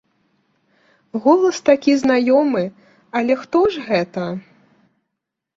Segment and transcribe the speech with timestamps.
[1.25, 2.63] Голас такі знаёмы,
[3.21, 4.23] але хто ж гэта?